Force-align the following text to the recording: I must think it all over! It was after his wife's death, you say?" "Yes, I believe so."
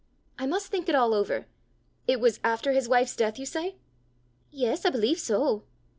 I 0.39 0.47
must 0.47 0.71
think 0.71 0.89
it 0.89 0.95
all 0.95 1.13
over! 1.13 1.45
It 2.07 2.19
was 2.19 2.39
after 2.43 2.71
his 2.71 2.89
wife's 2.89 3.15
death, 3.15 3.37
you 3.37 3.45
say?" 3.45 3.75
"Yes, 4.49 4.83
I 4.83 4.89
believe 4.89 5.19
so." 5.19 5.61